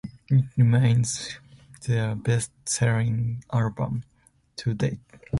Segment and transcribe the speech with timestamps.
[0.31, 1.37] It remains
[1.85, 4.03] their best-selling album
[4.55, 4.99] to date.